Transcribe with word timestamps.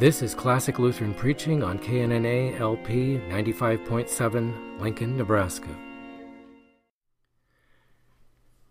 This 0.00 0.22
is 0.22 0.34
Classic 0.34 0.78
Lutheran 0.78 1.12
Preaching 1.12 1.62
on 1.62 1.78
KNNA 1.78 2.58
LP 2.58 3.20
95.7, 3.28 4.80
Lincoln, 4.80 5.14
Nebraska. 5.14 5.68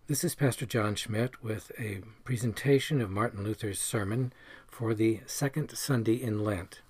This 0.07 0.23
is 0.23 0.33
Pastor 0.33 0.66
John 0.66 0.95
Schmidt 0.95 1.44
with 1.44 1.72
a 1.77 2.02
presentation 2.23 3.00
of 3.00 3.11
Martin 3.11 3.44
Luther's 3.44 3.77
sermon 3.77 4.33
for 4.67 4.95
the 4.95 5.19
second 5.27 5.69
Sunday 5.77 6.16
in 6.16 6.44
Lent. 6.44 6.81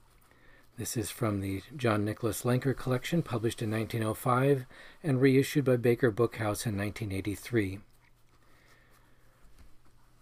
This 0.78 0.96
is 0.96 1.10
from 1.12 1.42
the 1.42 1.62
John 1.76 2.06
Nicholas 2.06 2.44
Lenker 2.44 2.74
collection, 2.74 3.22
published 3.22 3.62
in 3.62 3.70
1905 3.72 4.66
and 5.04 5.20
reissued 5.20 5.66
by 5.66 5.76
Baker 5.76 6.14
Bookhouse 6.14 6.66
in 6.66 6.78
1983. 6.78 7.80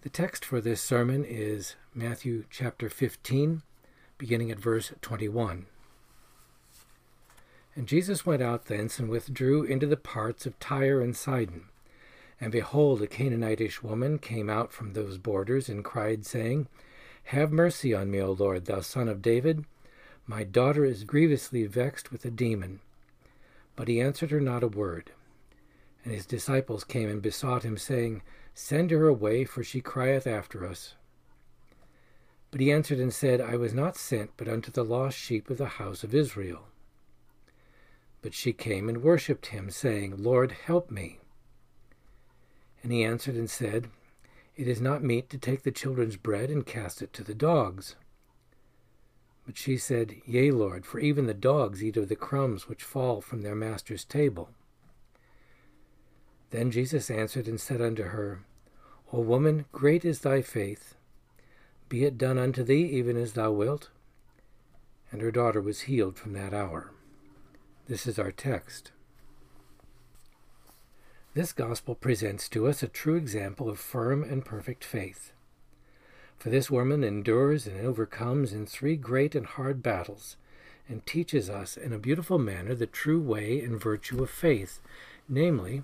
The 0.01 0.09
text 0.09 0.43
for 0.43 0.59
this 0.59 0.81
sermon 0.81 1.23
is 1.23 1.75
Matthew 1.93 2.45
chapter 2.49 2.89
15, 2.89 3.61
beginning 4.17 4.51
at 4.51 4.59
verse 4.59 4.91
21. 5.01 5.67
And 7.75 7.87
Jesus 7.87 8.25
went 8.25 8.41
out 8.41 8.65
thence 8.65 8.97
and 8.97 9.07
withdrew 9.07 9.63
into 9.63 9.85
the 9.85 9.97
parts 9.97 10.45
of 10.47 10.59
Tyre 10.59 10.99
and 10.99 11.15
Sidon. 11.15 11.65
And 12.41 12.51
behold, 12.51 13.01
a 13.01 13.07
Canaanitish 13.07 13.83
woman 13.83 14.17
came 14.17 14.49
out 14.49 14.71
from 14.71 14.93
those 14.93 15.17
borders 15.17 15.69
and 15.69 15.83
cried, 15.83 16.25
saying, 16.25 16.67
Have 17.25 17.51
mercy 17.51 17.93
on 17.93 18.09
me, 18.09 18.19
O 18.19 18.31
Lord, 18.31 18.65
thou 18.65 18.81
son 18.81 19.07
of 19.07 19.21
David. 19.21 19.65
My 20.25 20.43
daughter 20.43 20.85
is 20.85 21.03
grievously 21.03 21.65
vexed 21.65 22.11
with 22.11 22.25
a 22.25 22.31
demon. 22.31 22.79
But 23.75 23.88
he 23.88 24.01
answered 24.01 24.31
her 24.31 24.41
not 24.41 24.63
a 24.63 24.67
word. 24.67 25.11
And 26.03 26.13
his 26.13 26.25
disciples 26.25 26.83
came 26.83 27.09
and 27.09 27.22
besought 27.22 27.63
him, 27.63 27.77
saying, 27.77 28.23
Send 28.53 28.89
her 28.89 29.07
away, 29.07 29.45
for 29.45 29.63
she 29.63 29.81
crieth 29.81 30.25
after 30.25 30.66
us. 30.66 30.95
But 32.52 32.62
he 32.62 32.72
answered 32.72 33.00
and 33.00 33.13
said, 33.13 33.41
I 33.41 33.56
was 33.58 33.74
not 33.74 33.97
sent 33.97 34.31
but 34.38 34.47
unto 34.47 34.72
the 34.72 34.85
lost 34.85 35.18
sheep 35.18 35.50
of 35.50 35.58
the 35.58 35.66
house 35.66 36.03
of 36.03 36.16
Israel. 36.16 36.68
But 38.22 38.34
she 38.34 38.53
came 38.53 38.90
and 38.90 39.03
worshipped 39.03 39.47
him, 39.47 39.69
saying, 39.69 40.16
Lord, 40.18 40.52
help 40.52 40.90
me. 40.90 41.19
And 42.84 42.91
he 42.91 43.03
answered 43.03 43.36
and 43.36 43.50
said, 43.50 43.90
It 44.56 44.68
is 44.68 44.81
not 44.81 45.03
meet 45.03 45.30
to 45.30 45.38
take 45.38 45.63
the 45.63 45.72
children's 45.72 46.16
bread 46.18 46.50
and 46.50 46.66
cast 46.66 47.02
it 47.02 47.13
to 47.13 47.24
the 47.24 47.36
dogs. 47.36 47.96
But 49.46 49.57
she 49.57 49.78
said, 49.78 50.18
Yea, 50.25 50.52
Lord, 50.52 50.86
for 50.86 51.00
even 51.00 51.25
the 51.25 51.34
dogs 51.34 51.81
eat 51.81 51.96
of 51.96 52.09
the 52.09 52.18
crumbs 52.18 52.68
which 52.68 52.84
fall 52.84 53.22
from 53.22 53.44
their 53.44 53.56
master's 53.56 54.03
table. 54.03 54.50
Then 56.50 56.69
Jesus 56.69 57.09
answered 57.09 57.47
and 57.47 57.59
said 57.59 57.81
unto 57.81 58.03
her, 58.03 58.41
O 59.13 59.22
woman, 59.22 59.66
great 59.72 60.03
is 60.03 60.19
thy 60.19 60.41
faith. 60.41 60.97
Be 61.90 62.03
it 62.03 62.18
done 62.18 62.38
unto 62.38 62.64
thee 62.64 62.84
even 62.84 63.18
as 63.18 63.34
thou 63.34 63.52
wilt. 63.52 63.90
And 65.12 65.22
her 65.22 65.31
daughter 65.31 65.62
was 65.62 65.81
healed 65.81 66.18
from 66.18 66.34
that 66.34 66.53
hour. 66.53 66.92
This 67.88 68.06
is 68.06 68.20
our 68.20 68.31
text. 68.31 68.92
This 71.34 71.53
gospel 71.53 71.96
presents 71.96 72.50
to 72.50 72.68
us 72.68 72.84
a 72.84 72.88
true 72.88 73.16
example 73.16 73.70
of 73.70 73.80
firm 73.80 74.24
and 74.24 74.44
perfect 74.44 74.84
faith. 74.84 75.31
For 76.38 76.50
this 76.50 76.70
woman 76.70 77.03
endures 77.03 77.68
and 77.68 77.80
overcomes 77.80 78.54
in 78.54 78.66
three 78.66 78.96
great 78.96 79.36
and 79.36 79.46
hard 79.46 79.81
battles, 79.81 80.36
and 80.90 81.06
teaches 81.06 81.50
us 81.50 81.78
in 81.78 81.94
a 81.94 82.00
beautiful 82.00 82.38
manner 82.38 82.75
the 82.75 82.88
true 82.88 83.19
way 83.22 83.59
and 83.62 83.80
virtue 83.80 84.22
of 84.22 84.30
faith, 84.30 84.81
namely, 85.30 85.84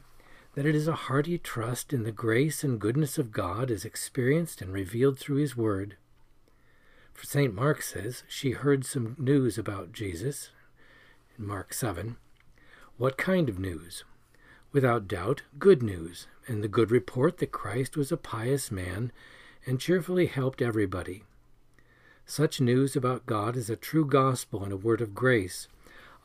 that 0.56 0.66
it 0.66 0.76
is 0.76 0.88
a 0.88 0.94
hearty 0.94 1.38
trust 1.38 1.94
in 1.94 2.04
the 2.04 2.12
grace 2.12 2.64
and 2.64 2.80
goodness 2.80 3.18
of 3.18 3.32
God 3.32 3.72
as 3.72 3.86
experienced 3.86 4.62
and 4.62 4.72
revealed 4.72 5.18
through 5.18 5.38
His 5.38 5.58
Word. 5.58 5.98
For 7.14 7.26
St. 7.26 7.54
Mark 7.54 7.82
says 7.82 8.24
she 8.28 8.52
heard 8.52 8.86
some 8.86 9.16
news 9.18 9.58
about 9.58 9.94
Jesus, 9.94 10.50
in 11.38 11.48
Mark 11.48 11.74
7. 11.74 12.18
What 12.98 13.18
kind 13.18 13.50
of 13.50 13.60
news? 13.60 14.04
Without 14.72 15.08
doubt, 15.08 15.44
good 15.58 15.82
news, 15.82 16.28
and 16.48 16.64
the 16.64 16.68
good 16.68 16.92
report 16.92 17.38
that 17.38 17.52
Christ 17.52 17.98
was 17.98 18.12
a 18.12 18.18
pious 18.18 18.72
man 18.72 19.12
and 19.66 19.80
cheerfully 19.80 20.26
helped 20.28 20.62
everybody. 20.62 21.24
Such 22.26 22.62
news 22.62 22.96
about 22.96 23.26
God 23.26 23.56
is 23.56 23.70
a 23.70 23.76
true 23.76 24.06
gospel 24.06 24.64
and 24.64 24.72
a 24.72 24.78
word 24.78 25.02
of 25.02 25.16
grace, 25.16 25.68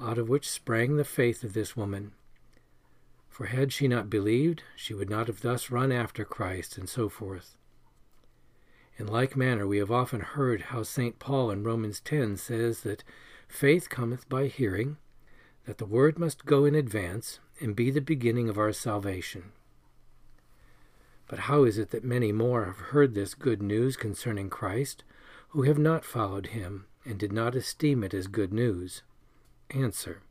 out 0.00 0.18
of 0.18 0.28
which 0.28 0.48
sprang 0.48 0.96
the 0.96 1.04
faith 1.04 1.42
of 1.42 1.54
this 1.54 1.76
woman. 1.76 2.12
For 3.38 3.46
had 3.46 3.72
she 3.72 3.86
not 3.86 4.10
believed, 4.10 4.64
she 4.74 4.94
would 4.94 5.08
not 5.08 5.28
have 5.28 5.42
thus 5.42 5.70
run 5.70 5.92
after 5.92 6.24
Christ, 6.24 6.76
and 6.76 6.88
so 6.88 7.08
forth. 7.08 7.56
In 8.96 9.06
like 9.06 9.36
manner, 9.36 9.64
we 9.64 9.78
have 9.78 9.92
often 9.92 10.22
heard 10.22 10.60
how 10.60 10.82
St. 10.82 11.20
Paul 11.20 11.52
in 11.52 11.62
Romans 11.62 12.00
10 12.00 12.36
says 12.36 12.80
that 12.80 13.04
faith 13.46 13.88
cometh 13.90 14.28
by 14.28 14.48
hearing, 14.48 14.96
that 15.66 15.78
the 15.78 15.86
word 15.86 16.18
must 16.18 16.46
go 16.46 16.64
in 16.64 16.74
advance 16.74 17.38
and 17.60 17.76
be 17.76 17.92
the 17.92 18.00
beginning 18.00 18.48
of 18.48 18.58
our 18.58 18.72
salvation. 18.72 19.52
But 21.28 21.38
how 21.38 21.62
is 21.62 21.78
it 21.78 21.90
that 21.90 22.02
many 22.02 22.32
more 22.32 22.64
have 22.64 22.88
heard 22.90 23.14
this 23.14 23.36
good 23.36 23.62
news 23.62 23.96
concerning 23.96 24.50
Christ, 24.50 25.04
who 25.50 25.62
have 25.62 25.78
not 25.78 26.04
followed 26.04 26.48
him 26.48 26.86
and 27.04 27.20
did 27.20 27.32
not 27.32 27.54
esteem 27.54 28.02
it 28.02 28.14
as 28.14 28.26
good 28.26 28.52
news? 28.52 29.04
Answer. 29.70 30.22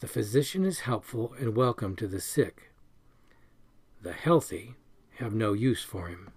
The 0.00 0.06
physician 0.06 0.66
is 0.66 0.80
helpful 0.80 1.34
and 1.38 1.56
welcome 1.56 1.96
to 1.96 2.06
the 2.06 2.20
sick. 2.20 2.70
The 4.02 4.12
healthy 4.12 4.74
have 5.20 5.32
no 5.32 5.54
use 5.54 5.82
for 5.82 6.08
him. 6.08 6.32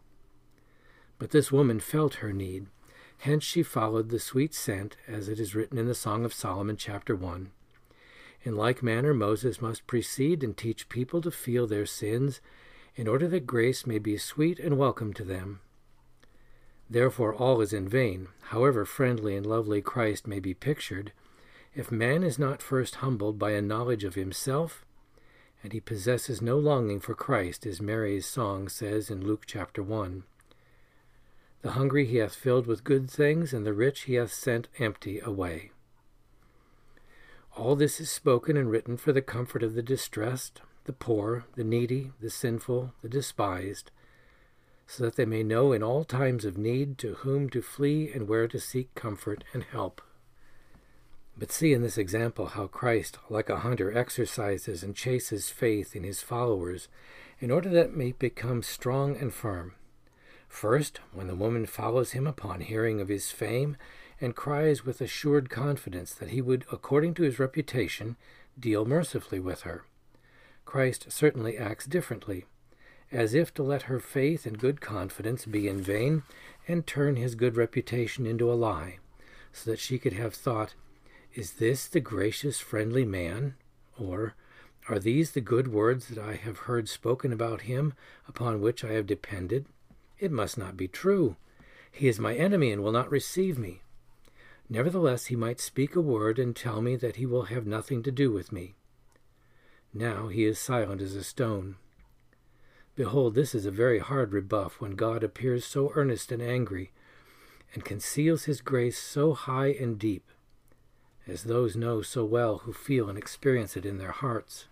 But 1.17 1.31
this 1.31 1.51
woman 1.51 1.81
felt 1.81 2.15
her 2.15 2.31
need, 2.31 2.67
hence 3.17 3.43
she 3.43 3.61
followed 3.61 4.09
the 4.09 4.19
sweet 4.19 4.53
scent, 4.53 4.95
as 5.09 5.27
it 5.27 5.41
is 5.41 5.55
written 5.55 5.77
in 5.77 5.87
the 5.87 5.93
Song 5.93 6.23
of 6.23 6.33
Solomon, 6.33 6.77
chapter 6.77 7.17
1. 7.17 7.51
In 8.43 8.55
like 8.55 8.81
manner, 8.81 9.13
Moses 9.13 9.61
must 9.61 9.87
precede 9.87 10.41
and 10.41 10.55
teach 10.55 10.87
people 10.87 11.19
to 11.21 11.29
feel 11.29 11.67
their 11.67 11.85
sins 11.85 12.39
in 12.95 13.09
order 13.09 13.27
that 13.27 13.45
grace 13.45 13.85
may 13.85 13.99
be 13.99 14.17
sweet 14.17 14.57
and 14.57 14.77
welcome 14.77 15.13
to 15.15 15.25
them. 15.25 15.59
Therefore, 16.89 17.35
all 17.35 17.59
is 17.59 17.73
in 17.73 17.89
vain, 17.89 18.29
however 18.43 18.85
friendly 18.85 19.35
and 19.35 19.45
lovely 19.45 19.81
Christ 19.81 20.27
may 20.27 20.39
be 20.39 20.53
pictured, 20.53 21.11
if 21.75 21.91
man 21.91 22.23
is 22.23 22.39
not 22.39 22.61
first 22.61 22.95
humbled 22.95 23.37
by 23.37 23.51
a 23.51 23.61
knowledge 23.61 24.03
of 24.03 24.15
himself, 24.15 24.85
and 25.63 25.73
he 25.73 25.79
possesses 25.79 26.41
no 26.41 26.57
longing 26.57 26.99
for 26.99 27.13
Christ, 27.13 27.65
as 27.65 27.81
Mary's 27.81 28.25
song 28.25 28.69
says 28.69 29.09
in 29.09 29.25
Luke 29.25 29.43
chapter 29.45 29.83
1. 29.83 30.23
The 31.61 31.71
hungry 31.71 32.05
he 32.05 32.17
hath 32.17 32.35
filled 32.35 32.65
with 32.65 32.83
good 32.83 33.11
things, 33.11 33.53
and 33.53 33.65
the 33.65 33.73
rich 33.73 34.01
he 34.01 34.15
hath 34.15 34.31
sent 34.31 34.69
empty 34.79 35.19
away. 35.19 35.71
All 37.57 37.75
this 37.75 37.99
is 37.99 38.09
spoken 38.09 38.55
and 38.55 38.71
written 38.71 38.95
for 38.95 39.11
the 39.11 39.21
comfort 39.21 39.63
of 39.63 39.73
the 39.73 39.83
distressed, 39.83 40.61
the 40.85 40.93
poor, 40.93 41.45
the 41.55 41.63
needy, 41.63 42.11
the 42.21 42.29
sinful, 42.29 42.93
the 43.01 43.09
despised, 43.09 43.91
so 44.87 45.03
that 45.03 45.17
they 45.17 45.25
may 45.25 45.43
know 45.43 45.73
in 45.73 45.83
all 45.83 46.05
times 46.05 46.45
of 46.45 46.57
need 46.57 46.97
to 46.99 47.15
whom 47.15 47.49
to 47.49 47.61
flee 47.61 48.09
and 48.11 48.27
where 48.27 48.47
to 48.47 48.59
seek 48.59 48.95
comfort 48.95 49.43
and 49.53 49.63
help. 49.65 50.01
But 51.39 51.53
see 51.53 51.71
in 51.71 51.81
this 51.81 51.97
example 51.97 52.47
how 52.47 52.67
Christ, 52.67 53.17
like 53.29 53.49
a 53.49 53.59
hunter, 53.59 53.97
exercises 53.97 54.83
and 54.83 54.93
chases 54.93 55.49
faith 55.49 55.95
in 55.95 56.03
his 56.03 56.21
followers 56.21 56.89
in 57.39 57.49
order 57.49 57.69
that 57.69 57.85
it 57.85 57.95
may 57.95 58.11
become 58.11 58.61
strong 58.61 59.15
and 59.15 59.33
firm. 59.33 59.73
First, 60.49 60.99
when 61.13 61.27
the 61.27 61.35
woman 61.35 61.65
follows 61.65 62.11
him 62.11 62.27
upon 62.27 62.59
hearing 62.59 62.99
of 62.99 63.07
his 63.07 63.31
fame 63.31 63.77
and 64.19 64.35
cries 64.35 64.83
with 64.83 64.99
assured 64.99 65.49
confidence 65.49 66.13
that 66.13 66.31
he 66.31 66.41
would, 66.41 66.65
according 66.73 67.13
to 67.13 67.23
his 67.23 67.39
reputation, 67.39 68.17
deal 68.59 68.83
mercifully 68.83 69.39
with 69.39 69.61
her. 69.61 69.85
Christ 70.65 71.09
certainly 71.09 71.57
acts 71.57 71.85
differently, 71.85 72.47
as 73.13 73.33
if 73.33 73.53
to 73.53 73.63
let 73.63 73.83
her 73.83 74.01
faith 74.01 74.45
and 74.45 74.59
good 74.59 74.81
confidence 74.81 75.45
be 75.45 75.69
in 75.69 75.81
vain 75.81 76.23
and 76.67 76.85
turn 76.85 77.15
his 77.15 77.35
good 77.35 77.55
reputation 77.55 78.25
into 78.25 78.51
a 78.51 78.55
lie, 78.55 78.97
so 79.53 79.71
that 79.71 79.79
she 79.79 79.97
could 79.97 80.13
have 80.13 80.33
thought, 80.33 80.73
Is 81.35 81.53
this 81.53 81.87
the 81.87 81.99
gracious, 81.99 82.59
friendly 82.59 83.05
man? 83.05 83.55
Or, 83.99 84.33
Are 84.87 84.97
these 84.97 85.31
the 85.31 85.41
good 85.41 85.67
words 85.67 86.07
that 86.07 86.17
I 86.17 86.33
have 86.33 86.59
heard 86.59 86.89
spoken 86.89 87.31
about 87.31 87.61
him, 87.61 87.93
upon 88.27 88.61
which 88.61 88.83
I 88.83 88.93
have 88.93 89.05
depended? 89.05 89.65
It 90.17 90.31
must 90.31 90.57
not 90.57 90.75
be 90.75 90.87
true. 90.87 91.35
He 91.91 92.07
is 92.07 92.19
my 92.19 92.33
enemy 92.35 92.71
and 92.71 92.83
will 92.83 92.91
not 92.91 93.11
receive 93.11 93.59
me. 93.59 93.81
Nevertheless, 94.69 95.27
he 95.27 95.35
might 95.35 95.59
speak 95.59 95.95
a 95.95 96.01
word 96.01 96.39
and 96.39 96.55
tell 96.55 96.81
me 96.81 96.95
that 96.95 97.17
he 97.17 97.25
will 97.27 97.43
have 97.43 97.67
nothing 97.67 98.01
to 98.03 98.11
do 98.11 98.31
with 98.31 98.51
me. 98.51 98.73
Now 99.93 100.27
he 100.27 100.45
is 100.45 100.57
silent 100.59 101.01
as 101.01 101.15
a 101.15 101.23
stone. 101.23 101.75
Behold, 102.95 103.35
this 103.35 103.53
is 103.53 103.65
a 103.65 103.71
very 103.71 103.99
hard 103.99 104.33
rebuff 104.33 104.81
when 104.81 104.95
God 104.95 105.23
appears 105.23 105.63
so 105.65 105.91
earnest 105.95 106.31
and 106.31 106.41
angry, 106.41 106.91
and 107.73 107.85
conceals 107.85 108.45
his 108.45 108.61
grace 108.61 108.97
so 108.99 109.33
high 109.33 109.67
and 109.67 109.97
deep, 109.97 110.31
as 111.29 111.43
those 111.43 111.75
know 111.75 112.01
so 112.01 112.25
well 112.25 112.59
who 112.59 112.73
feel 112.73 113.09
and 113.09 113.17
experience 113.17 113.77
it 113.77 113.85
in 113.85 113.97
their 113.97 114.11
hearts. 114.11 114.65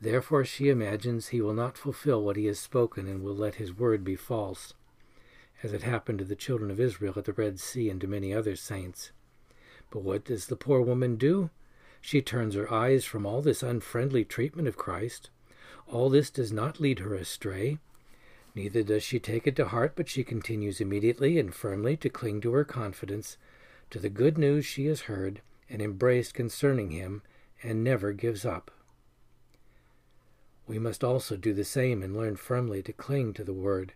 Therefore 0.00 0.44
she 0.44 0.68
imagines 0.68 1.28
he 1.28 1.40
will 1.40 1.54
not 1.54 1.78
fulfill 1.78 2.22
what 2.22 2.36
he 2.36 2.46
has 2.46 2.58
spoken 2.58 3.06
and 3.06 3.22
will 3.22 3.36
let 3.36 3.56
his 3.56 3.72
word 3.72 4.02
be 4.04 4.16
false. 4.16 4.74
as 5.62 5.72
it 5.72 5.82
happened 5.82 6.18
to 6.18 6.24
the 6.24 6.34
children 6.34 6.70
of 6.70 6.80
Israel 6.80 7.14
at 7.16 7.24
the 7.24 7.32
Red 7.32 7.60
Sea 7.60 7.88
and 7.88 8.00
to 8.00 8.06
many 8.06 8.34
other 8.34 8.56
saints. 8.56 9.12
But 9.90 10.02
what 10.02 10.24
does 10.24 10.46
the 10.46 10.56
poor 10.56 10.80
woman 10.80 11.16
do? 11.16 11.50
She 12.00 12.20
turns 12.20 12.54
her 12.54 12.72
eyes 12.72 13.04
from 13.04 13.24
all 13.24 13.42
this 13.42 13.62
unfriendly 13.62 14.24
treatment 14.24 14.66
of 14.66 14.76
Christ. 14.76 15.30
All 15.86 16.10
this 16.10 16.30
does 16.30 16.52
not 16.52 16.80
lead 16.80 16.98
her 16.98 17.14
astray. 17.14 17.78
Neither 18.54 18.82
does 18.82 19.02
she 19.02 19.18
take 19.18 19.46
it 19.46 19.54
to 19.56 19.68
heart, 19.68 19.92
but 19.94 20.08
she 20.08 20.24
continues 20.24 20.80
immediately 20.80 21.38
and 21.38 21.54
firmly 21.54 21.96
to 21.98 22.08
cling 22.08 22.40
to 22.40 22.52
her 22.52 22.64
confidence, 22.64 23.36
to 23.92 23.98
the 23.98 24.08
good 24.08 24.38
news 24.38 24.64
she 24.64 24.86
has 24.86 25.02
heard 25.02 25.42
and 25.68 25.82
embraced 25.82 26.32
concerning 26.32 26.90
him, 26.90 27.22
and 27.62 27.84
never 27.84 28.12
gives 28.12 28.44
up. 28.44 28.70
We 30.66 30.78
must 30.78 31.04
also 31.04 31.36
do 31.36 31.52
the 31.52 31.64
same 31.64 32.02
and 32.02 32.16
learn 32.16 32.36
firmly 32.36 32.82
to 32.84 32.92
cling 32.92 33.34
to 33.34 33.44
the 33.44 33.52
Word, 33.52 33.92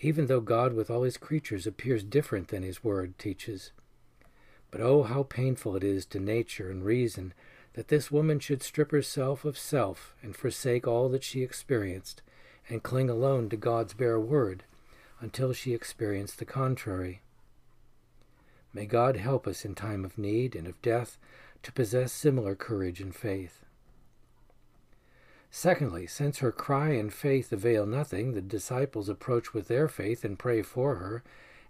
even 0.00 0.26
though 0.26 0.40
God 0.40 0.72
with 0.72 0.90
all 0.90 1.02
his 1.02 1.16
creatures 1.16 1.66
appears 1.66 2.04
different 2.04 2.48
than 2.48 2.62
his 2.62 2.84
Word 2.84 3.18
teaches. 3.18 3.72
But 4.70 4.80
oh, 4.80 5.02
how 5.02 5.24
painful 5.24 5.74
it 5.74 5.84
is 5.84 6.06
to 6.06 6.20
nature 6.20 6.70
and 6.70 6.84
reason 6.84 7.34
that 7.72 7.88
this 7.88 8.12
woman 8.12 8.38
should 8.38 8.62
strip 8.62 8.92
herself 8.92 9.44
of 9.44 9.58
self 9.58 10.14
and 10.22 10.36
forsake 10.36 10.86
all 10.86 11.08
that 11.08 11.24
she 11.24 11.42
experienced, 11.42 12.22
and 12.68 12.84
cling 12.84 13.10
alone 13.10 13.48
to 13.48 13.56
God's 13.56 13.94
bare 13.94 14.20
word 14.20 14.62
until 15.20 15.52
she 15.52 15.74
experienced 15.74 16.38
the 16.38 16.44
contrary. 16.44 17.22
May 18.74 18.86
God 18.86 19.16
help 19.16 19.46
us 19.46 19.64
in 19.64 19.74
time 19.74 20.04
of 20.04 20.18
need 20.18 20.56
and 20.56 20.66
of 20.66 20.80
death 20.80 21.18
to 21.62 21.72
possess 21.72 22.12
similar 22.12 22.54
courage 22.54 23.00
and 23.00 23.14
faith. 23.14 23.64
Secondly, 25.50 26.06
since 26.06 26.38
her 26.38 26.50
cry 26.50 26.90
and 26.90 27.12
faith 27.12 27.52
avail 27.52 27.84
nothing, 27.84 28.32
the 28.32 28.40
disciples 28.40 29.10
approach 29.10 29.52
with 29.52 29.68
their 29.68 29.86
faith 29.86 30.24
and 30.24 30.38
pray 30.38 30.62
for 30.62 30.94
her, 30.96 31.22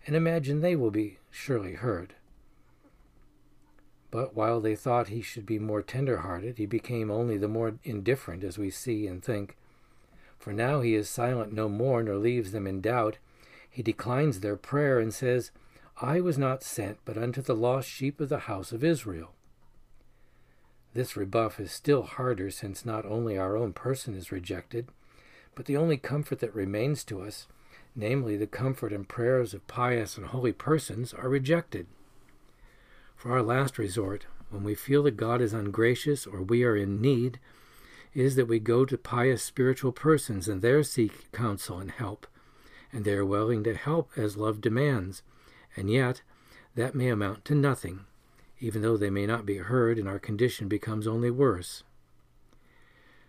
and 0.06 0.14
imagine 0.14 0.60
they 0.60 0.76
will 0.76 0.93
be 0.93 1.19
surely 1.31 1.75
heard. 1.75 2.14
But 4.12 4.37
while 4.37 4.60
they 4.60 4.76
thought 4.76 5.08
he 5.08 5.22
should 5.22 5.46
be 5.46 5.58
more 5.58 5.82
tender 5.82 6.19
hearted, 6.19 6.58
he 6.58 6.66
became 6.66 7.10
only 7.10 7.37
the 7.37 7.48
more 7.48 7.78
indifferent, 7.82 8.44
as 8.44 8.58
we 8.58 8.70
see 8.70 9.06
and 9.08 9.25
think. 9.25 9.56
For 10.38 10.52
now 10.52 10.81
he 10.81 10.94
is 10.94 11.08
silent 11.08 11.52
no 11.52 11.69
more, 11.69 12.02
nor 12.02 12.16
leaves 12.16 12.52
them 12.52 12.66
in 12.66 12.81
doubt. 12.81 13.19
He 13.69 13.82
declines 13.82 14.40
their 14.40 14.56
prayer 14.56 15.00
and 15.00 15.12
says, 15.12 15.50
I 16.02 16.20
was 16.20 16.37
not 16.37 16.64
sent 16.64 16.99
but 17.04 17.16
unto 17.16 17.40
the 17.40 17.54
lost 17.54 17.88
sheep 17.88 18.20
of 18.20 18.28
the 18.28 18.40
house 18.40 18.72
of 18.72 18.82
Israel. 18.82 19.31
This 20.94 21.16
rebuff 21.16 21.60
is 21.60 21.70
still 21.70 22.02
harder 22.02 22.50
since 22.50 22.84
not 22.84 23.06
only 23.06 23.38
our 23.38 23.56
own 23.56 23.72
person 23.72 24.16
is 24.16 24.32
rejected, 24.32 24.88
but 25.54 25.66
the 25.66 25.76
only 25.76 25.96
comfort 25.96 26.40
that 26.40 26.54
remains 26.56 27.04
to 27.04 27.22
us, 27.22 27.46
namely 27.94 28.37
the 28.37 28.49
comfort 28.49 28.93
and 28.93 29.08
prayers 29.08 29.54
of 29.54 29.69
pious 29.69 30.16
and 30.16 30.26
holy 30.26 30.52
persons, 30.52 31.14
are 31.14 31.28
rejected. 31.28 31.87
For 33.14 33.31
our 33.31 33.43
last 33.43 33.78
resort, 33.78 34.26
when 34.50 34.64
we 34.64 34.75
feel 34.75 35.05
that 35.05 35.16
God 35.16 35.40
is 35.40 35.52
ungracious 35.52 36.26
or 36.26 36.43
we 36.43 36.64
are 36.64 36.76
in 36.76 37.00
need, 37.00 37.38
is 38.12 38.34
that 38.34 38.48
we 38.48 38.58
go 38.58 38.84
to 38.84 38.98
pious 38.98 39.44
spiritual 39.44 39.93
persons 39.93 40.48
and 40.48 40.62
there 40.62 40.82
seek 40.82 41.31
counsel 41.31 41.78
and 41.78 41.93
help, 41.93 42.26
and 42.93 43.05
they 43.05 43.14
are 43.14 43.25
willing 43.25 43.62
to 43.62 43.76
help 43.76 44.10
as 44.16 44.37
love 44.37 44.60
demands, 44.60 45.22
and 45.76 45.90
yet 45.90 46.22
that 46.74 46.94
may 46.94 47.08
amount 47.08 47.44
to 47.46 47.54
nothing 47.54 48.04
even 48.62 48.80
though 48.80 48.96
they 48.96 49.10
may 49.10 49.26
not 49.26 49.44
be 49.44 49.56
heard, 49.56 49.98
and 49.98 50.08
our 50.08 50.20
condition 50.20 50.69
becomes 50.69 51.04
only 51.04 51.32
worse. 51.32 51.82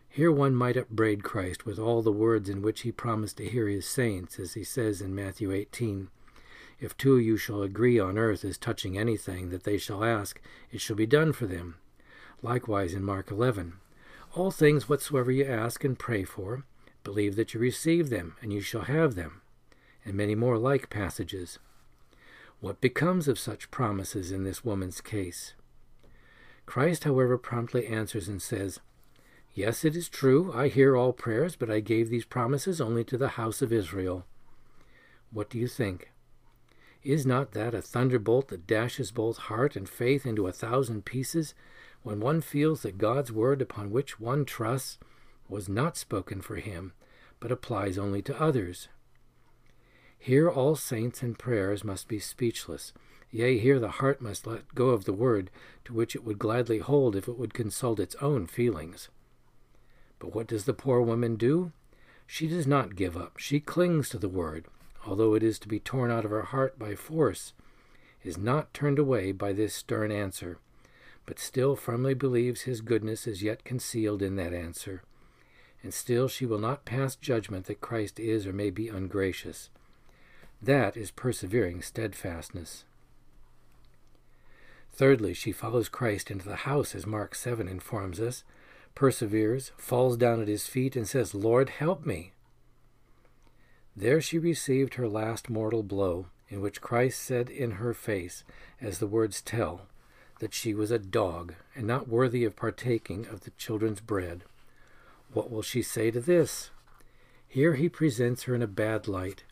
Here 0.08 0.32
one 0.32 0.54
might 0.54 0.78
upbraid 0.78 1.24
Christ 1.24 1.66
with 1.66 1.80
all 1.80 2.04
the 2.04 2.12
words 2.12 2.48
in 2.50 2.62
which 2.62 2.82
he 2.82 2.92
promised 2.92 3.38
to 3.38 3.50
hear 3.50 3.68
his 3.68 3.88
saints, 3.88 4.38
as 4.38 4.54
he 4.54 4.64
says 4.64 5.02
in 5.02 5.16
Matthew 5.16 5.52
18 5.52 6.10
If 6.80 6.96
two 6.96 7.16
of 7.16 7.24
you 7.24 7.36
shall 7.36 7.64
agree 7.64 8.00
on 8.00 8.20
earth 8.20 8.46
as 8.46 8.60
touching 8.60 8.96
anything 8.96 9.50
that 9.50 9.64
they 9.64 9.80
shall 9.80 10.04
ask, 10.04 10.40
it 10.72 10.80
shall 10.80 10.96
be 10.96 11.08
done 11.08 11.34
for 11.34 11.48
them. 11.48 11.78
Likewise 12.44 12.94
in 12.94 13.04
Mark 13.04 13.32
11 13.32 13.74
All 14.36 14.52
things 14.52 14.88
whatsoever 14.88 15.32
you 15.32 15.46
ask 15.46 15.84
and 15.84 15.98
pray 15.98 16.26
for, 16.26 16.64
believe 17.04 17.36
that 17.38 17.56
you 17.56 17.60
receive 17.60 18.12
them, 18.12 18.36
and 18.40 18.54
you 18.54 18.62
shall 18.62 18.84
have 18.84 19.16
them. 19.16 19.42
And 20.06 20.14
many 20.14 20.36
more 20.36 20.60
like 20.60 20.92
passages. 20.92 21.58
What 22.64 22.80
becomes 22.80 23.28
of 23.28 23.38
such 23.38 23.72
promises 23.72 24.32
in 24.32 24.46
this 24.46 24.64
woman's 24.64 25.02
case? 25.02 25.54
Christ, 26.66 27.04
however, 27.04 27.38
promptly 27.38 27.86
answers 27.86 28.30
and 28.30 28.42
says, 28.42 28.80
Yes, 29.54 29.84
it 29.84 29.98
is 29.98 30.08
true, 30.08 30.50
I 30.54 30.70
hear 30.70 30.96
all 30.96 31.12
prayers, 31.12 31.58
but 31.58 31.70
I 31.70 31.82
gave 31.82 32.10
these 32.10 32.24
promises 32.24 32.80
only 32.80 33.04
to 33.04 33.18
the 33.18 33.36
house 33.36 33.62
of 33.62 33.74
Israel. 33.74 34.26
What 35.30 35.50
do 35.50 35.60
you 35.60 35.68
think? 35.68 36.14
Is 37.04 37.26
not 37.26 37.52
that 37.52 37.74
a 37.76 37.82
thunderbolt 37.82 38.48
that 38.48 38.66
dashes 38.66 39.12
both 39.12 39.50
heart 39.50 39.76
and 39.76 39.90
faith 39.90 40.26
into 40.26 40.48
a 40.48 40.54
thousand 40.54 41.04
pieces 41.04 41.54
when 42.02 42.22
one 42.22 42.40
feels 42.40 42.84
that 42.84 42.98
God's 42.98 43.30
word 43.30 43.62
upon 43.62 43.92
which 43.92 44.22
one 44.22 44.46
trusts 44.46 45.00
was 45.50 45.68
not 45.68 45.98
spoken 45.98 46.40
for 46.40 46.56
him, 46.56 46.94
but 47.42 47.52
applies 47.52 47.98
only 47.98 48.22
to 48.22 48.42
others? 48.42 48.88
Here 50.26 50.50
all 50.50 50.78
saints 50.78 51.22
and 51.22 51.38
prayers 51.38 51.84
must 51.84 52.08
be 52.08 52.18
speechless. 52.18 52.94
Yea, 53.30 53.58
here 53.58 53.78
the 53.78 54.00
heart 54.00 54.22
must 54.22 54.48
let 54.48 54.74
go 54.74 54.92
of 54.92 55.04
the 55.04 55.12
word, 55.12 55.52
to 55.84 55.92
which 55.92 56.16
it 56.16 56.24
would 56.24 56.40
gladly 56.40 56.78
hold 56.78 57.18
if 57.18 57.28
it 57.28 57.38
would 57.38 57.54
consult 57.54 58.00
its 58.00 58.16
own 58.22 58.48
feelings. 58.48 59.10
But 60.20 60.34
what 60.34 60.48
does 60.48 60.64
the 60.64 60.74
poor 60.74 61.02
woman 61.02 61.36
do? 61.36 61.74
She 62.26 62.48
does 62.48 62.66
not 62.66 62.96
give 62.96 63.18
up. 63.18 63.38
She 63.38 63.60
clings 63.60 64.08
to 64.12 64.18
the 64.18 64.30
word, 64.30 64.64
although 65.06 65.34
it 65.34 65.44
is 65.44 65.60
to 65.60 65.68
be 65.68 65.82
torn 65.82 66.10
out 66.10 66.24
of 66.24 66.32
her 66.32 66.44
heart 66.44 66.80
by 66.80 66.96
force, 66.96 67.52
is 68.24 68.38
not 68.38 68.74
turned 68.74 69.00
away 69.00 69.34
by 69.34 69.52
this 69.52 69.76
stern 69.76 70.10
answer, 70.10 70.58
but 71.26 71.38
still 71.38 71.76
firmly 71.76 72.14
believes 72.14 72.62
his 72.62 72.80
goodness 72.80 73.28
is 73.28 73.44
yet 73.44 73.66
concealed 73.66 74.22
in 74.22 74.38
that 74.38 74.54
answer. 74.54 75.04
And 75.84 75.94
still 75.94 76.30
she 76.30 76.46
will 76.46 76.60
not 76.60 76.86
pass 76.86 77.18
judgment 77.18 77.66
that 77.66 77.82
Christ 77.82 78.22
is 78.22 78.48
or 78.48 78.54
may 78.54 78.70
be 78.70 78.88
ungracious. 78.88 79.70
That 80.64 80.96
is 80.96 81.12
persevering 81.12 81.82
steadfastness. 81.82 82.86
Thirdly, 84.94 85.34
she 85.34 85.52
follows 85.52 85.90
Christ 85.90 86.32
into 86.32 86.48
the 86.48 86.56
house, 86.56 86.96
as 86.96 87.06
Mark 87.06 87.36
7 87.36 87.68
informs 87.68 88.22
us, 88.22 88.46
perseveres, 88.96 89.74
falls 89.76 90.16
down 90.16 90.42
at 90.42 90.48
his 90.48 90.68
feet, 90.68 90.96
and 90.96 91.06
says, 91.06 91.36
Lord, 91.36 91.70
help 91.70 92.06
me. 92.06 92.32
There 93.94 94.22
she 94.22 94.40
received 94.40 94.94
her 94.94 95.10
last 95.10 95.50
mortal 95.50 95.84
blow, 95.84 96.28
in 96.48 96.62
which 96.62 96.80
Christ 96.80 97.22
said 97.22 97.50
in 97.50 97.72
her 97.72 97.94
face, 97.94 98.46
as 98.80 99.00
the 99.00 99.08
words 99.08 99.42
tell, 99.42 99.88
that 100.40 100.54
she 100.54 100.74
was 100.74 100.92
a 100.92 101.00
dog, 101.00 101.56
and 101.76 101.86
not 101.86 102.08
worthy 102.08 102.46
of 102.46 102.56
partaking 102.56 103.28
of 103.28 103.42
the 103.42 103.52
children's 103.52 104.00
bread. 104.00 104.46
What 105.34 105.52
will 105.52 105.62
she 105.62 105.82
say 105.82 106.10
to 106.12 106.22
this? 106.22 106.70
Here 107.50 107.74
he 107.74 107.90
presents 107.90 108.44
her 108.44 108.56
in 108.56 108.62
a 108.62 108.68
bad 108.68 109.10
light, 109.10 109.44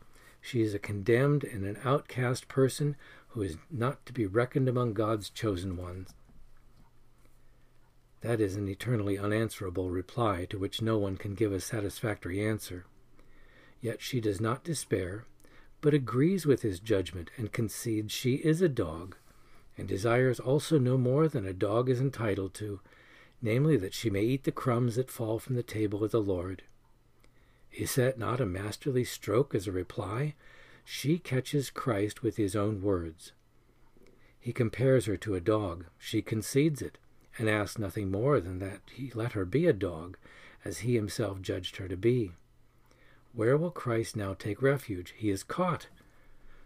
she 0.42 0.62
is 0.62 0.74
a 0.74 0.80
condemned 0.80 1.44
and 1.44 1.64
an 1.64 1.78
outcast 1.86 2.48
person 2.48 2.96
who 3.30 3.44
is 3.44 3.58
not 3.70 4.06
to 4.06 4.12
be 4.12 4.26
reckoned 4.26 4.68
among 4.68 4.94
God's 4.94 5.30
chosen 5.30 5.78
ones. 5.78 6.14
That 8.22 8.42
is 8.42 8.56
an 8.56 8.68
eternally 8.68 9.18
unanswerable 9.18 9.90
reply 9.90 10.46
to 10.50 10.60
which 10.60 10.82
no 10.82 10.98
one 10.98 11.18
can 11.18 11.34
give 11.34 11.52
a 11.54 11.60
satisfactory 11.60 12.46
answer. 12.46 12.86
Yet 13.80 14.02
she 14.02 14.20
does 14.20 14.42
not 14.42 14.64
despair, 14.64 15.26
but 15.80 15.94
agrees 15.94 16.46
with 16.46 16.62
his 16.62 16.80
judgment 16.80 17.32
and 17.38 17.52
concedes 17.52 18.12
she 18.12 18.36
is 18.36 18.62
a 18.62 18.70
dog, 18.70 19.16
and 19.78 19.88
desires 19.88 20.40
also 20.40 20.78
no 20.78 20.98
more 20.98 21.28
than 21.28 21.48
a 21.48 21.54
dog 21.54 21.90
is 21.90 22.00
entitled 22.00 22.54
to, 22.56 22.80
namely 23.42 23.78
that 23.78 23.94
she 23.94 24.10
may 24.10 24.22
eat 24.22 24.44
the 24.44 24.52
crumbs 24.52 24.96
that 24.96 25.10
fall 25.10 25.40
from 25.40 25.56
the 25.56 25.64
table 25.64 26.04
of 26.04 26.12
the 26.12 26.22
Lord. 26.22 26.64
Is 27.72 27.96
that 27.96 28.20
not 28.20 28.42
a 28.42 28.46
masterly 28.46 29.04
stroke 29.04 29.56
as 29.56 29.68
a 29.68 29.72
reply? 29.72 30.36
She 30.84 31.18
catches 31.18 31.70
Christ 31.70 32.22
with 32.22 32.38
his 32.38 32.56
own 32.56 32.82
words. 32.82 33.32
He 34.40 34.52
compares 34.52 35.06
her 35.06 35.18
to 35.18 35.36
a 35.36 35.40
dog. 35.40 35.86
She 35.98 36.22
concedes 36.22 36.82
it, 36.82 36.98
and 37.38 37.50
asks 37.50 37.78
nothing 37.78 38.12
more 38.12 38.40
than 38.40 38.60
that 38.60 38.82
he 38.92 39.12
let 39.14 39.34
her 39.34 39.46
be 39.46 39.68
a 39.68 39.74
dog, 39.74 40.18
as 40.66 40.80
he 40.80 40.96
himself 40.96 41.42
judged 41.42 41.78
her 41.78 41.88
to 41.88 41.96
be. 41.96 42.34
Where 43.34 43.56
will 43.56 43.72
Christ 43.72 44.16
now 44.16 44.34
take 44.34 44.62
refuge? 44.62 45.14
He 45.16 45.30
is 45.30 45.44
caught. 45.44 45.88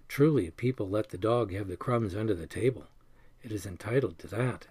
Truly, 0.08 0.50
people 0.52 0.90
let 0.90 1.10
the 1.10 1.18
dog 1.18 1.54
have 1.54 1.68
the 1.68 1.78
crumbs 1.78 2.16
under 2.16 2.34
the 2.34 2.48
table. 2.48 2.86
It 3.44 3.52
is 3.52 3.66
entitled 3.66 4.18
to 4.20 4.28
that. 4.28 4.68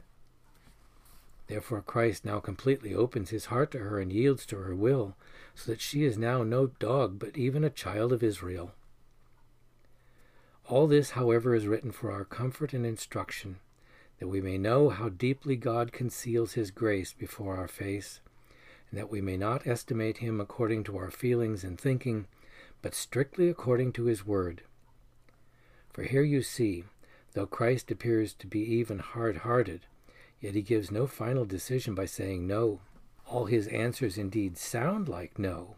Therefore, 1.47 1.83
Christ 1.83 2.25
now 2.25 2.41
completely 2.41 2.95
opens 2.95 3.31
his 3.31 3.47
heart 3.47 3.71
to 3.73 3.79
her 3.79 3.99
and 3.99 4.13
yields 4.13 4.47
to 4.47 4.57
her 4.57 4.75
will, 4.75 5.15
so 5.55 5.71
that 5.71 5.81
she 5.81 6.05
is 6.05 6.17
now 6.17 6.43
no 6.43 6.69
dog, 6.69 7.19
but 7.19 7.37
even 7.37 7.65
a 7.65 7.71
child 7.71 8.13
of 8.13 8.23
Israel. 8.23 8.73
All 10.67 10.87
this, 10.87 11.11
however, 11.11 11.55
is 11.55 11.67
written 11.67 11.93
for 11.93 12.11
our 12.11 12.25
comfort 12.25 12.73
and 12.73 12.87
instruction, 12.87 13.57
that 14.19 14.29
we 14.29 14.41
may 14.41 14.57
know 14.57 14.89
how 14.89 15.11
deeply 15.11 15.57
God 15.57 15.93
conceals 15.93 16.55
his 16.55 16.71
grace 16.71 17.13
before 17.13 17.57
our 17.57 17.69
face, 17.69 18.21
and 18.91 18.99
that 18.99 19.11
we 19.11 19.21
may 19.21 19.37
not 19.37 19.67
estimate 19.67 20.19
him 20.19 20.41
according 20.41 20.85
to 20.85 20.97
our 20.97 21.11
feelings 21.11 21.63
and 21.63 21.79
thinking, 21.79 22.27
but 22.81 22.95
strictly 22.95 23.51
according 23.51 23.93
to 23.93 24.05
his 24.05 24.27
word. 24.27 24.63
For 25.93 26.05
here 26.05 26.23
you 26.23 26.41
see, 26.41 26.85
though 27.35 27.47
Christ 27.47 27.91
appears 27.91 28.33
to 28.35 28.47
be 28.47 28.61
even 28.61 29.01
hard 29.01 29.39
hearted, 29.39 29.83
yet 30.45 30.55
he 30.55 30.61
gives 30.61 30.91
no 30.91 31.07
final 31.07 31.47
decision 31.47 31.95
by 31.95 32.05
saying 32.05 32.47
no. 32.47 32.79
All 33.27 33.47
his 33.47 33.67
answers 33.69 34.19
indeed 34.19 34.59
sound 34.59 35.09
like 35.09 35.39
no, 35.39 35.77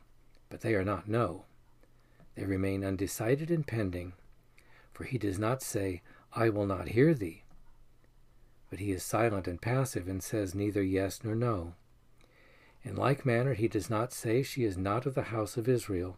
but 0.51 0.63
they 0.63 0.75
are 0.75 0.85
not 0.85 1.09
no. 1.09 1.45
They 2.35 2.45
remain 2.47 2.85
undecided 2.85 3.49
and 3.49 3.65
pending, 3.65 4.15
for 4.93 5.05
he 5.05 5.19
does 5.19 5.39
not 5.39 5.63
say, 5.63 6.03
I 6.33 6.49
will 6.49 6.67
not 6.67 6.89
hear 6.89 7.15
thee, 7.15 7.45
but 8.69 8.81
he 8.81 8.91
is 8.91 9.05
silent 9.05 9.47
and 9.47 9.63
passive 9.63 10.09
and 10.09 10.21
says 10.21 10.53
neither 10.53 10.83
yes 10.83 11.21
nor 11.23 11.37
no. 11.37 11.75
In 12.83 12.97
like 12.97 13.25
manner, 13.25 13.55
he 13.55 13.69
does 13.69 13.89
not 13.89 14.13
say, 14.13 14.43
She 14.43 14.65
is 14.65 14.77
not 14.77 15.07
of 15.07 15.15
the 15.15 15.31
house 15.31 15.57
of 15.57 15.69
Israel, 15.69 16.17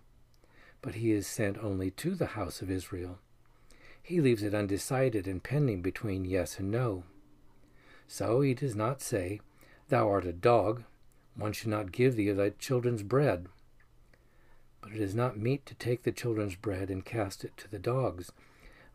but 0.81 0.95
he 0.95 1.13
is 1.13 1.27
sent 1.27 1.59
only 1.59 1.91
to 1.91 2.15
the 2.15 2.29
house 2.29 2.63
of 2.63 2.71
Israel. 2.71 3.19
He 4.03 4.23
leaves 4.23 4.43
it 4.43 4.55
undecided 4.55 5.27
and 5.27 5.43
pending 5.43 5.83
between 5.83 6.25
yes 6.25 6.59
and 6.59 6.71
no. 6.71 7.05
So 8.09 8.41
he 8.41 8.55
does 8.55 8.75
not 8.75 9.03
say, 9.03 9.41
Thou 9.91 10.09
art 10.09 10.25
a 10.25 10.33
dog, 10.33 10.83
one 11.37 11.53
should 11.53 11.69
not 11.69 11.93
give 11.93 12.17
thee 12.17 12.31
of 12.31 12.39
thy 12.39 12.51
children's 12.51 13.03
bread. 13.03 13.47
But 14.81 14.93
it 14.93 15.01
is 15.01 15.15
not 15.15 15.39
meet 15.39 15.67
to 15.67 15.75
take 15.75 16.03
the 16.03 16.11
children's 16.11 16.57
bread 16.57 16.91
and 16.91 17.05
cast 17.05 17.45
it 17.45 17.57
to 17.59 17.71
the 17.71 17.79
dogs, 17.79 18.33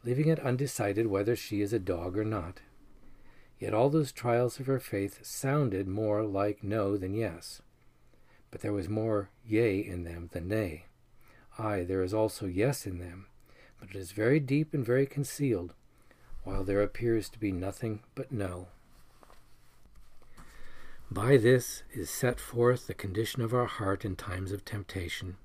leaving 0.04 0.28
it 0.28 0.40
undecided 0.40 1.08
whether 1.08 1.36
she 1.36 1.62
is 1.62 1.72
a 1.72 1.80
dog 1.80 2.18
or 2.18 2.26
not. 2.26 2.60
Yet 3.60 3.74
all 3.74 3.90
those 3.90 4.12
trials 4.12 4.60
of 4.60 4.66
her 4.66 4.80
faith 4.80 5.24
sounded 5.24 5.88
more 5.88 6.24
like 6.24 6.64
no 6.64 6.98
than 6.98 7.14
yes. 7.14 7.62
But 8.50 8.62
there 8.62 8.74
was 8.74 8.90
more 8.90 9.30
yea 9.46 9.80
in 9.80 10.04
them 10.04 10.30
than 10.34 10.48
nay. 10.48 10.86
Ay, 11.60 11.84
there 11.84 12.02
is 12.02 12.16
also 12.16 12.48
yes 12.48 12.88
in 12.88 12.98
them, 12.98 13.28
but 13.80 13.92
it 13.92 13.96
is 13.96 14.12
very 14.12 14.40
deep 14.40 14.74
and 14.74 14.84
very 14.84 15.06
concealed, 15.06 15.76
while 16.44 16.64
there 16.64 16.82
appears 16.82 17.30
to 17.30 17.40
be 17.40 17.52
nothing 17.52 18.02
but 18.16 18.32
no. 18.32 18.70
By 21.14 21.38
this 21.38 21.84
is 21.94 22.10
set 22.10 22.40
forth 22.40 22.88
the 22.88 22.96
condition 22.96 23.44
of 23.44 23.54
our 23.54 23.68
heart 23.68 24.04
in 24.04 24.16
times 24.16 24.52
of 24.52 24.66
temptation. 24.66 25.38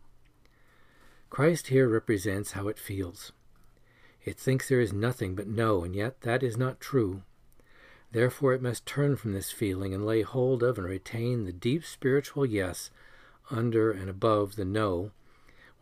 Christ 1.28 1.66
here 1.66 1.86
represents 1.86 2.52
how 2.52 2.68
it 2.68 2.78
feels. 2.78 3.32
It 4.24 4.38
thinks 4.38 4.66
there 4.66 4.80
is 4.80 4.94
nothing 4.94 5.34
but 5.34 5.46
no, 5.46 5.84
and 5.84 5.94
yet 5.94 6.22
that 6.22 6.42
is 6.42 6.56
not 6.56 6.80
true. 6.80 7.20
Therefore 8.12 8.54
it 8.54 8.62
must 8.62 8.86
turn 8.86 9.16
from 9.16 9.34
this 9.34 9.50
feeling 9.50 9.92
and 9.92 10.06
lay 10.06 10.22
hold 10.22 10.62
of 10.62 10.78
and 10.78 10.86
retain 10.86 11.44
the 11.44 11.52
deep 11.52 11.84
spiritual 11.84 12.46
yes 12.46 12.90
under 13.50 13.92
and 13.92 14.08
above 14.08 14.56
the 14.56 14.64
no, 14.64 15.10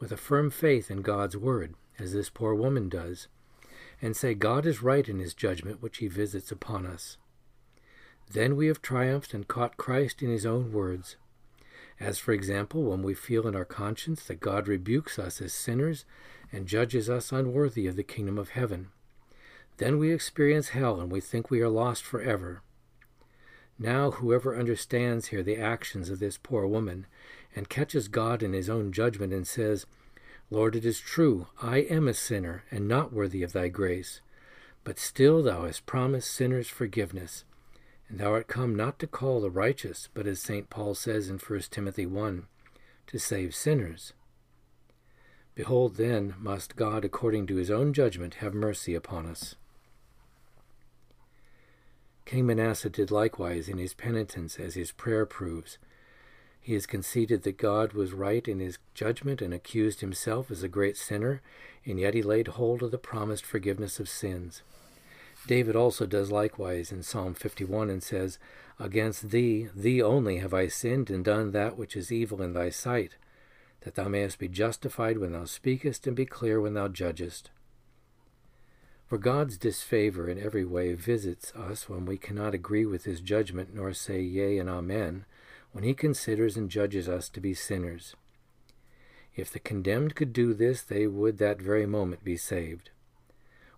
with 0.01 0.11
a 0.11 0.17
firm 0.17 0.51
faith 0.51 0.91
in 0.91 1.01
God's 1.01 1.37
word, 1.37 1.77
as 1.97 2.13
this 2.13 2.29
poor 2.29 2.57
woman 2.57 2.89
does, 2.89 3.29
and 4.03 4.17
say 4.17 4.35
God 4.35 4.67
is 4.67 4.83
right 4.83 5.09
in 5.09 5.21
his 5.21 5.33
judgment 5.33 5.81
which 5.81 5.99
he 5.99 6.09
visits 6.09 6.51
upon 6.51 6.87
us. 6.87 7.19
Then 8.33 8.57
we 8.57 8.67
have 8.67 8.83
triumphed 8.83 9.35
and 9.35 9.47
caught 9.49 9.77
Christ 9.77 10.23
in 10.23 10.31
his 10.31 10.45
own 10.45 10.73
words. 10.73 11.17
As, 11.99 12.19
for 12.19 12.33
example, 12.33 12.85
when 12.85 13.03
we 13.03 13.15
feel 13.15 13.47
in 13.47 13.57
our 13.57 13.65
conscience 13.65 14.25
that 14.25 14.41
God 14.41 14.69
rebukes 14.69 15.19
us 15.19 15.41
as 15.41 15.55
sinners 15.55 16.05
and 16.53 16.67
judges 16.67 17.09
us 17.09 17.33
unworthy 17.33 17.87
of 17.87 17.97
the 17.97 18.03
kingdom 18.03 18.39
of 18.39 18.51
heaven. 18.51 18.89
Then 19.79 19.99
we 19.99 20.13
experience 20.13 20.71
hell 20.71 21.01
and 21.01 21.11
we 21.11 21.21
think 21.21 21.51
we 21.51 21.61
are 21.61 21.69
lost 21.69 22.05
forever. 22.05 22.63
Now, 23.79 24.11
whoever 24.11 24.57
understands 24.57 25.29
here 25.29 25.43
the 25.43 25.59
actions 25.59 26.09
of 26.09 26.19
this 26.19 26.39
poor 26.39 26.67
woman 26.67 27.07
and 27.55 27.69
catches 27.69 28.09
God 28.09 28.43
in 28.43 28.53
his 28.53 28.71
own 28.71 28.93
judgment 28.93 29.33
and 29.33 29.47
says, 29.47 29.87
Lord, 30.51 30.77
it 30.77 30.85
is 30.85 31.01
true, 31.01 31.49
I 31.61 31.79
am 31.79 32.09
a 32.09 32.15
sinner 32.15 32.65
and 32.71 32.89
not 32.89 33.13
worthy 33.13 33.43
of 33.43 33.53
thy 33.53 33.69
grace, 33.69 34.21
but 34.85 34.99
still 34.99 35.43
thou 35.43 35.65
hast 35.65 35.87
promised 35.87 36.31
sinners 36.31 36.69
forgiveness 36.69 37.45
and 38.09 38.21
thou 38.21 38.33
art 38.33 38.49
come 38.49 38.75
not 38.75 38.99
to 38.99 39.07
call 39.07 39.41
the 39.41 39.51
righteous, 39.51 40.09
but 40.15 40.27
as 40.27 40.41
St. 40.41 40.71
Paul 40.71 40.95
says 40.95 41.29
in 41.29 41.39
1 41.39 41.61
Timothy 41.71 42.07
1, 42.07 42.47
to 43.09 43.19
save 43.19 43.55
sinners. 43.55 44.13
Behold, 45.55 45.97
then, 45.97 46.35
must 46.39 46.77
God, 46.77 47.05
according 47.05 47.47
to 47.47 47.57
his 47.57 47.71
own 47.71 47.93
judgment, 47.93 48.35
have 48.35 48.55
mercy 48.55 48.95
upon 48.95 49.27
us. 49.27 49.55
King 52.27 52.47
Manasseh 52.47 52.91
did 52.91 53.11
likewise 53.11 53.69
in 53.69 53.79
his 53.79 53.95
penitence, 53.95 54.59
as 54.59 54.75
his 54.75 54.93
prayer 54.93 55.25
proves. 55.25 55.79
He 56.61 56.75
has 56.75 56.85
conceded 56.85 57.45
that 57.45 57.57
God 57.57 57.93
was 57.93 58.13
right 58.13 58.47
in 58.47 58.59
his 58.59 58.79
judgment 58.93 59.41
and 59.41 59.55
accused 59.55 60.01
himself 60.01 60.51
as 60.51 60.65
a 60.65 60.69
great 60.69 60.97
sinner, 60.97 61.41
and 61.85 62.01
yet 62.01 62.15
he 62.15 62.23
laid 62.23 62.49
hold 62.49 62.83
of 62.83 62.91
the 62.91 62.99
promised 62.99 63.47
forgiveness 63.47 64.01
of 64.01 64.09
sins. 64.09 64.63
David 65.47 65.77
also 65.77 66.07
does 66.07 66.33
likewise 66.33 66.91
in 66.91 67.03
Psalm 67.03 67.35
51 67.35 67.89
and 67.89 68.03
says, 68.03 68.39
Against 68.81 69.31
thee, 69.31 69.69
thee 69.75 70.03
only 70.03 70.39
have 70.39 70.53
I 70.53 70.67
sinned 70.67 71.09
and 71.09 71.25
done 71.25 71.53
that 71.53 71.79
which 71.79 71.97
is 71.97 72.11
evil 72.11 72.43
in 72.43 72.53
thy 72.53 72.71
sight, 72.71 73.17
that 73.83 73.95
thou 73.95 74.09
mayest 74.09 74.39
be 74.39 74.49
justified 74.49 75.19
when 75.19 75.33
thou 75.33 75.45
speakest 75.45 76.07
and 76.07 76.17
be 76.17 76.27
clear 76.27 76.61
when 76.61 76.75
thou 76.75 76.89
judgest. 76.89 77.51
For 79.07 79.19
God's 79.19 79.57
disfavor 79.57 80.29
in 80.29 80.43
every 80.43 80.65
way 80.65 80.95
visits 80.95 81.55
us 81.55 81.89
when 81.89 82.07
we 82.07 82.19
cannot 82.19 82.55
agree 82.55 82.85
with 82.85 83.05
his 83.05 83.21
judgment 83.21 83.73
nor 83.73 83.93
say 83.93 84.21
yea 84.21 84.59
and 84.59 84.69
amen, 84.69 85.27
when 85.71 85.85
he 85.85 85.95
considers 85.95 86.57
and 86.57 86.69
judges 86.69 87.09
us 87.09 87.29
to 87.29 87.41
be 87.41 87.55
sinners. 87.55 88.17
If 89.37 89.53
the 89.53 89.61
condemned 89.61 90.17
could 90.17 90.33
do 90.33 90.55
this, 90.55 90.83
they 90.83 91.07
would 91.07 91.39
that 91.39 91.63
very 91.63 91.87
moment 91.87 92.25
be 92.25 92.37
saved. 92.37 92.91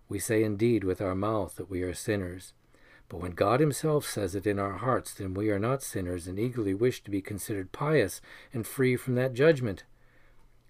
We 0.09 0.17
say 0.19 0.43
indeed 0.43 0.83
with 0.83 1.01
our 1.01 1.15
mouth 1.15 1.55
that 1.55 1.69
we 1.69 1.83
are 1.83 1.93
sinners, 1.93 2.53
but 3.09 3.21
when 3.21 3.31
God 3.31 3.59
Himself 3.59 4.05
says 4.05 4.35
it 4.35 4.47
in 4.47 4.59
our 4.59 4.77
hearts, 4.77 5.13
then 5.13 5.33
we 5.33 5.49
are 5.49 5.59
not 5.59 5.83
sinners 5.83 6.27
and 6.27 6.39
eagerly 6.39 6.73
wish 6.73 7.03
to 7.03 7.11
be 7.11 7.21
considered 7.21 7.71
pious 7.71 8.19
and 8.51 8.65
free 8.65 8.95
from 8.95 9.15
that 9.15 9.33
judgment. 9.33 9.83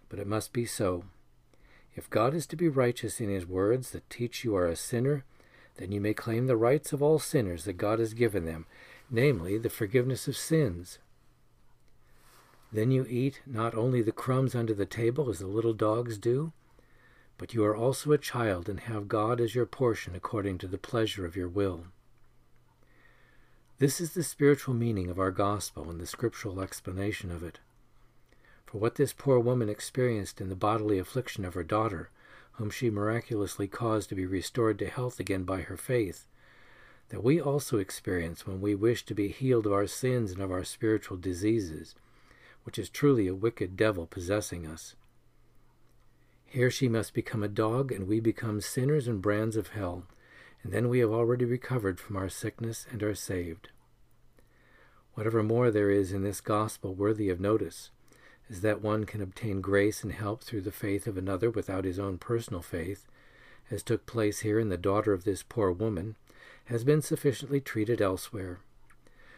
But 0.10 0.20
it 0.20 0.28
must 0.28 0.54
be 0.54 0.66
so. 0.66 1.06
If 1.96 2.10
God 2.10 2.34
is 2.34 2.46
to 2.48 2.56
be 2.56 2.68
righteous 2.68 3.20
in 3.20 3.30
His 3.30 3.46
words 3.46 3.92
that 3.92 4.10
teach 4.10 4.44
you 4.44 4.56
are 4.56 4.68
a 4.68 4.76
sinner, 4.76 5.24
then 5.78 5.92
you 5.92 6.02
may 6.02 6.14
claim 6.14 6.48
the 6.48 6.58
rights 6.58 6.92
of 6.94 7.02
all 7.02 7.20
sinners 7.20 7.64
that 7.64 7.74
God 7.74 8.00
has 8.00 8.14
given 8.14 8.46
them, 8.46 8.66
namely 9.10 9.58
the 9.58 9.70
forgiveness 9.70 10.28
of 10.28 10.38
sins. 10.38 11.00
Then 12.72 12.92
you 12.92 13.06
eat 13.10 13.42
not 13.46 13.74
only 13.76 14.02
the 14.02 14.12
crumbs 14.12 14.54
under 14.54 14.74
the 14.74 14.86
table 14.86 15.30
as 15.30 15.40
the 15.40 15.48
little 15.48 15.74
dogs 15.74 16.18
do, 16.18 16.52
but 17.40 17.54
you 17.54 17.64
are 17.64 17.76
also 17.76 18.12
a 18.12 18.18
child 18.18 18.68
and 18.68 18.82
have 18.82 19.08
God 19.08 19.40
as 19.40 19.56
your 19.56 19.66
portion 19.66 20.14
according 20.14 20.58
to 20.58 20.68
the 20.68 20.78
pleasure 20.78 21.26
of 21.26 21.38
your 21.38 21.48
will. 21.48 21.86
This 23.78 24.02
is 24.02 24.14
the 24.14 24.24
spiritual 24.24 24.74
meaning 24.74 25.10
of 25.10 25.18
our 25.18 25.32
gospel 25.32 25.90
and 25.90 26.02
the 26.02 26.06
scriptural 26.06 26.60
explanation 26.60 27.32
of 27.32 27.42
it. 27.42 27.60
For 28.66 28.78
what 28.78 28.96
this 28.96 29.14
poor 29.14 29.40
woman 29.40 29.70
experienced 29.70 30.42
in 30.42 30.50
the 30.50 30.56
bodily 30.56 31.00
affliction 31.00 31.46
of 31.46 31.54
her 31.54 31.64
daughter, 31.64 32.10
whom 32.54 32.70
she 32.70 32.90
miraculously 32.90 33.70
caused 33.70 34.10
to 34.10 34.16
be 34.16 34.26
restored 34.26 34.78
to 34.80 34.88
health 34.88 35.18
again 35.18 35.46
by 35.46 35.62
her 35.62 35.78
faith, 35.78 36.28
that 37.08 37.24
we 37.24 37.40
also 37.40 37.78
experience 37.78 38.46
when 38.46 38.60
we 38.60 38.76
wish 38.76 39.06
to 39.06 39.16
be 39.16 39.30
healed 39.30 39.66
of 39.66 39.72
our 39.72 39.88
sins 39.88 40.34
and 40.34 40.42
of 40.42 40.52
our 40.52 40.66
spiritual 40.66 41.16
diseases, 41.16 41.96
which 42.66 42.78
is 42.78 42.90
truly 42.90 43.28
a 43.28 43.34
wicked 43.34 43.78
devil 43.78 44.06
possessing 44.06 44.68
us. 44.68 44.96
Here 46.52 46.72
she 46.72 46.90
must 46.90 47.14
become 47.14 47.44
a 47.44 47.48
dog, 47.48 47.92
and 47.92 48.08
we 48.08 48.20
become 48.20 48.60
sinners 48.60 49.08
and 49.08 49.22
brands 49.22 49.56
of 49.56 49.68
hell, 49.68 50.08
and 50.64 50.74
then 50.74 50.90
we 50.90 50.98
have 50.98 51.12
already 51.12 51.46
recovered 51.46 52.00
from 52.00 52.16
our 52.16 52.28
sickness 52.28 52.88
and 52.92 53.04
are 53.04 53.14
saved. 53.14 53.70
Whatever 55.14 55.44
more 55.44 55.70
there 55.70 55.92
is 55.92 56.12
in 56.12 56.24
this 56.24 56.42
gospel 56.42 56.96
worthy 56.96 57.30
of 57.30 57.40
notice 57.40 57.92
is 58.50 58.62
that 58.62 58.82
one 58.82 59.04
can 59.06 59.22
obtain 59.22 59.62
grace 59.62 60.02
and 60.02 60.12
help 60.12 60.44
through 60.44 60.62
the 60.62 60.72
faith 60.72 61.06
of 61.06 61.20
another 61.20 61.52
without 61.52 61.86
his 61.86 62.00
own 62.00 62.18
personal 62.18 62.64
faith, 62.64 63.06
as 63.70 63.84
took 63.84 64.08
place 64.08 64.40
here 64.40 64.60
in 64.60 64.70
the 64.70 64.78
daughter 64.78 65.14
of 65.14 65.26
this 65.26 65.44
poor 65.44 65.72
woman, 65.72 66.16
has 66.66 66.84
been 66.84 67.04
sufficiently 67.04 67.62
treated 67.62 68.02
elsewhere. 68.02 68.58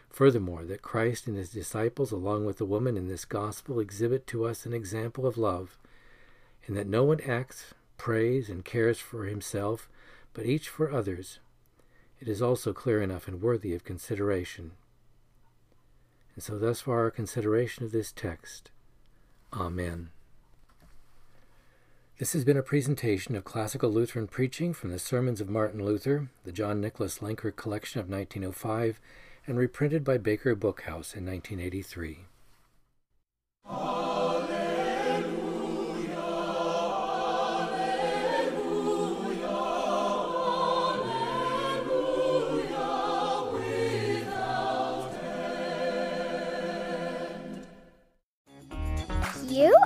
Furthermore, 0.08 0.64
that 0.64 0.80
Christ 0.80 1.26
and 1.26 1.36
his 1.36 1.50
disciples, 1.50 2.10
along 2.10 2.46
with 2.46 2.56
the 2.56 2.64
woman 2.64 2.96
in 2.96 3.08
this 3.08 3.26
gospel, 3.26 3.80
exhibit 3.80 4.26
to 4.28 4.46
us 4.46 4.64
an 4.64 4.72
example 4.72 5.26
of 5.26 5.36
love 5.36 5.76
and 6.66 6.76
that 6.76 6.86
no 6.86 7.04
one 7.04 7.20
acts, 7.20 7.74
prays, 7.98 8.48
and 8.48 8.64
cares 8.64 8.98
for 8.98 9.24
himself, 9.24 9.88
but 10.34 10.46
each 10.46 10.68
for 10.68 10.90
others, 10.90 11.38
it 12.20 12.28
is 12.28 12.40
also 12.40 12.72
clear 12.72 13.02
enough 13.02 13.26
and 13.26 13.42
worthy 13.42 13.74
of 13.74 13.84
consideration. 13.84 14.72
And 16.34 16.42
so, 16.42 16.58
thus 16.58 16.82
far, 16.82 17.00
our 17.00 17.10
consideration 17.10 17.84
of 17.84 17.92
this 17.92 18.12
text. 18.12 18.70
Amen. 19.52 20.10
This 22.18 22.32
has 22.34 22.44
been 22.44 22.56
a 22.56 22.62
presentation 22.62 23.34
of 23.34 23.44
classical 23.44 23.90
Lutheran 23.90 24.28
preaching 24.28 24.72
from 24.72 24.90
the 24.90 24.98
Sermons 24.98 25.40
of 25.40 25.50
Martin 25.50 25.84
Luther, 25.84 26.28
the 26.44 26.52
John 26.52 26.80
Nicholas 26.80 27.18
Lenker 27.18 27.54
collection 27.54 28.00
of 28.00 28.08
1905, 28.08 29.00
and 29.46 29.58
reprinted 29.58 30.04
by 30.04 30.18
Baker 30.18 30.54
Bookhouse 30.54 31.16
in 31.16 31.26
1983. 31.26 32.26